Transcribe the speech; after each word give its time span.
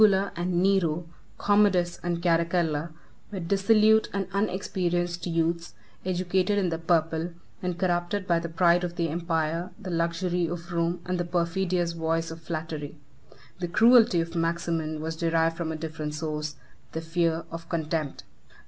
]The 0.01 0.07
former 0.07 0.31
tyrants, 0.31 0.33
Caligula 0.33 0.43
and 0.43 0.63
Nero, 0.63 1.05
Commodus, 1.37 1.99
and 2.01 2.23
Caracalla, 2.23 2.89
were 3.31 3.37
all 3.37 3.45
dissolute 3.45 4.09
and 4.11 4.27
unexperienced 4.33 5.27
youths, 5.27 5.75
7 6.03 6.09
educated 6.15 6.57
in 6.57 6.69
the 6.69 6.79
purple, 6.79 7.33
and 7.61 7.77
corrupted 7.77 8.25
by 8.25 8.39
the 8.39 8.49
pride 8.49 8.83
of 8.83 8.99
empire, 8.99 9.69
the 9.79 9.91
luxury 9.91 10.47
of 10.47 10.73
Rome, 10.73 11.01
and 11.05 11.19
the 11.19 11.23
perfidious 11.23 11.91
voice 11.91 12.31
of 12.31 12.41
flattery. 12.41 12.97
The 13.59 13.67
cruelty 13.67 14.21
of 14.21 14.33
Maximin 14.35 15.01
was 15.01 15.15
derived 15.17 15.55
from 15.55 15.71
a 15.71 15.75
different 15.75 16.15
source, 16.15 16.55
the 16.93 17.01
fear 17.01 17.45
of 17.51 17.69
contempt. 17.69 18.23